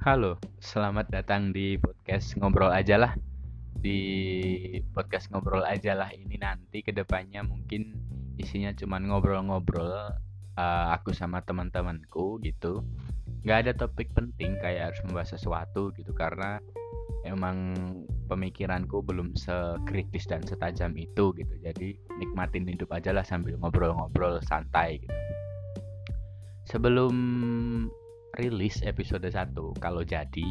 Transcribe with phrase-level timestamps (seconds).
[0.00, 3.12] Halo, selamat datang di podcast ngobrol aja lah.
[3.84, 4.00] Di
[4.96, 8.00] podcast ngobrol aja lah ini nanti ke depannya mungkin
[8.40, 10.16] isinya cuma ngobrol-ngobrol
[10.56, 12.80] uh, aku sama teman-temanku gitu.
[13.44, 16.64] Gak ada topik penting kayak harus membahas sesuatu gitu karena
[17.28, 17.76] emang
[18.24, 21.54] pemikiranku belum sekritis dan setajam itu gitu.
[21.60, 25.12] Jadi nikmatin hidup aja lah sambil ngobrol-ngobrol santai gitu.
[26.72, 27.12] Sebelum
[28.40, 30.48] rilis episode 1 kalau jadi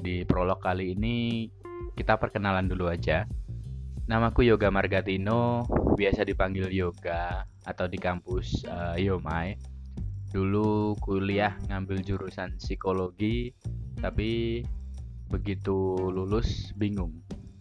[0.00, 1.44] di prolog kali ini
[1.92, 3.28] kita perkenalan dulu aja.
[4.08, 9.60] Namaku Yoga Margatino biasa dipanggil Yoga atau di kampus uh, Yomai.
[10.32, 13.52] Dulu kuliah ngambil jurusan psikologi
[14.00, 14.64] tapi
[15.28, 17.12] begitu lulus bingung.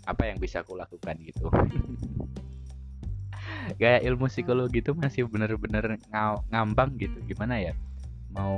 [0.07, 1.51] Apa yang bisa aku lakukan gitu?
[3.83, 5.99] Gaya ilmu psikologi itu masih bener-bener
[6.47, 7.19] ngambang gitu.
[7.27, 7.75] Gimana ya
[8.31, 8.57] mau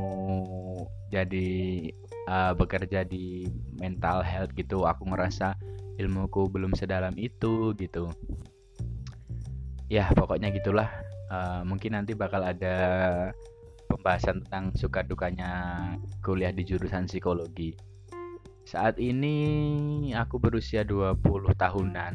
[1.09, 1.49] jadi
[2.29, 5.57] uh, bekerja di mental health gitu aku ngerasa
[5.99, 8.09] ilmuku belum sedalam itu gitu.
[9.89, 10.89] Ya pokoknya gitulah.
[11.29, 12.77] Uh, mungkin nanti bakal ada
[13.89, 15.51] pembahasan tentang suka dukanya
[16.21, 17.73] kuliah di jurusan psikologi.
[18.69, 21.21] Saat ini aku berusia 20
[21.57, 22.13] tahunan.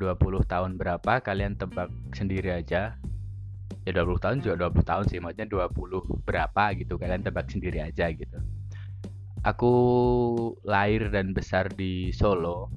[0.00, 0.14] 20
[0.46, 2.96] tahun berapa kalian tebak sendiri aja
[3.88, 8.12] ya 20 tahun juga 20 tahun sih maksudnya 20 berapa gitu kalian tebak sendiri aja
[8.12, 8.38] gitu.
[9.48, 9.72] Aku
[10.68, 12.68] lahir dan besar di Solo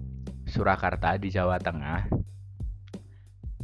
[0.48, 2.08] Surakarta di Jawa Tengah.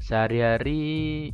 [0.04, 1.32] Sehari-hari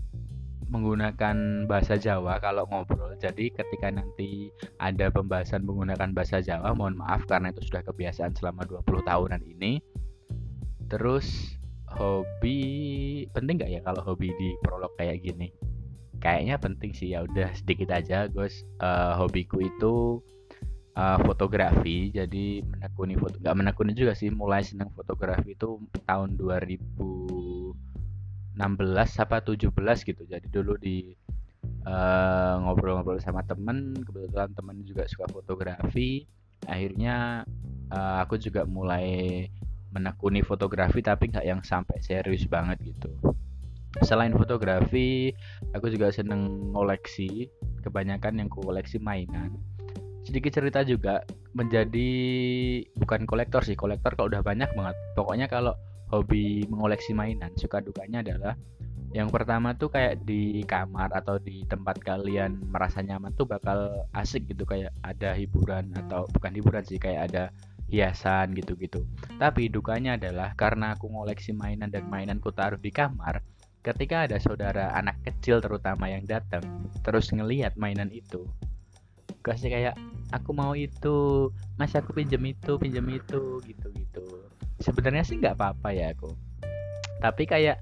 [0.70, 4.50] menggunakan bahasa Jawa kalau ngobrol jadi ketika nanti
[4.82, 9.82] ada pembahasan menggunakan bahasa Jawa mohon maaf karena itu sudah kebiasaan selama 20 tahunan ini.
[10.94, 11.58] Terus
[11.90, 12.60] hobi
[13.34, 15.73] penting nggak ya kalau hobi di prolog kayak gini
[16.24, 18.32] kayaknya penting sih ya udah sedikit aja.
[18.32, 20.24] Guys uh, hobiku itu
[20.96, 22.16] uh, fotografi.
[22.16, 27.76] Jadi menekuni foto nggak menekuni juga sih mulai senang fotografi itu tahun 2016
[29.20, 29.68] apa 17
[30.08, 30.24] gitu.
[30.24, 31.12] Jadi dulu di
[31.84, 36.24] eh, ngobrol-ngobrol uh, sama temen kebetulan temen juga suka fotografi.
[36.64, 37.44] Akhirnya
[37.92, 39.52] uh, aku juga mulai
[39.92, 43.12] menekuni fotografi tapi nggak yang sampai serius banget gitu
[44.02, 45.30] selain fotografi
[45.78, 47.46] aku juga seneng koleksi
[47.86, 49.54] kebanyakan yang koleksi mainan.
[50.24, 51.22] Sedikit cerita juga
[51.54, 52.10] menjadi
[52.98, 54.96] bukan kolektor sih kolektor kalau udah banyak banget.
[55.14, 55.78] Pokoknya kalau
[56.10, 58.58] hobi mengoleksi mainan suka dukanya adalah
[59.14, 64.50] yang pertama tuh kayak di kamar atau di tempat kalian merasa nyaman tuh bakal asik
[64.50, 64.66] gitu.
[64.66, 67.44] Kayak ada hiburan atau bukan hiburan sih kayak ada
[67.94, 69.06] hiasan gitu-gitu.
[69.38, 73.53] Tapi dukanya adalah karena aku ngoleksi mainan dan mainanku taruh di kamar
[73.84, 76.64] ketika ada saudara anak kecil terutama yang datang
[77.04, 78.48] terus ngelihat mainan itu
[79.44, 79.96] kasih kayak
[80.32, 84.26] aku mau itu mas aku pinjam itu pinjam itu gitu gitu
[84.84, 86.36] sebenarnya sih nggak apa-apa ya aku.
[87.24, 87.80] Tapi kayak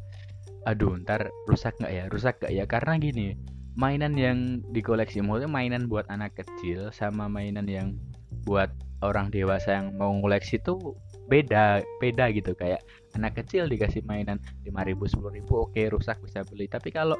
[0.69, 2.03] aduh ntar rusak nggak ya?
[2.13, 2.63] Rusak nggak ya?
[2.69, 3.28] Karena gini
[3.73, 7.95] mainan yang dikoleksi maksudnya mainan buat anak kecil sama mainan yang
[8.44, 8.69] buat
[9.00, 10.94] orang dewasa yang mau ngoleksi tuh
[11.30, 12.56] beda beda gitu.
[12.58, 12.82] Kayak
[13.18, 16.66] anak kecil dikasih mainan 5000 10000 oke rusak bisa beli.
[16.72, 17.18] Tapi kalau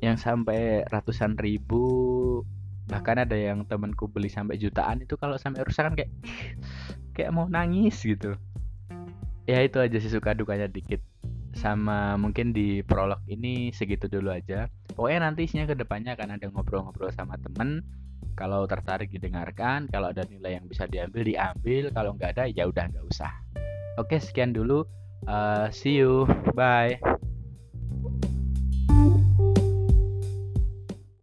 [0.00, 2.40] yang sampai ratusan ribu
[2.90, 6.10] bahkan ada yang temanku beli sampai jutaan itu kalau sampai rusak kan kayak
[7.14, 8.34] kayak mau nangis gitu.
[9.46, 10.98] Ya itu aja sih suka dukanya dikit.
[11.54, 14.70] Sama mungkin di prolog ini segitu dulu aja.
[14.94, 17.82] Pokoknya nanti isinya ke depannya akan ada ngobrol-ngobrol sama temen
[18.34, 21.90] kalau tertarik didengarkan kalau ada nilai yang bisa diambil diambil.
[21.92, 23.32] Kalau nggak ada ya udah nggak usah.
[24.00, 24.86] Oke sekian dulu.
[25.28, 26.24] Uh, see you.
[26.56, 27.19] Bye